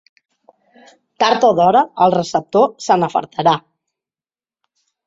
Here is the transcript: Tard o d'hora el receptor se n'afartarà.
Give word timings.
Tard 1.25 1.45
o 1.51 1.51
d'hora 1.59 1.83
el 2.07 2.17
receptor 2.17 2.67
se 2.87 2.99
n'afartarà. 3.05 3.57